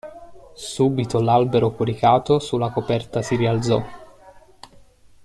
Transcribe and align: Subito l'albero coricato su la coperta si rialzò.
Subito 0.55 1.21
l'albero 1.21 1.75
coricato 1.75 2.39
su 2.39 2.57
la 2.57 2.71
coperta 2.71 3.21
si 3.21 3.35
rialzò. 3.35 3.83